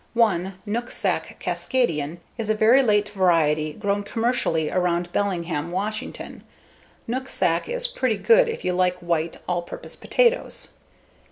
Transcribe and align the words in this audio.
One, 0.15 0.55
Nooksack 0.65 1.37
Cascadian, 1.39 2.21
is 2.35 2.49
a 2.49 2.55
very 2.55 2.81
late 2.81 3.09
variety 3.09 3.71
grown 3.73 4.01
commercially 4.01 4.71
around 4.71 5.11
Bellingham, 5.13 5.69
Washington. 5.69 6.43
Nooksack 7.07 7.69
is 7.69 7.87
pretty 7.87 8.17
good 8.17 8.49
if 8.49 8.65
you 8.65 8.73
like 8.73 8.97
white, 8.97 9.37
all 9.47 9.61
purpose 9.61 9.95
potatoes. 9.95 10.69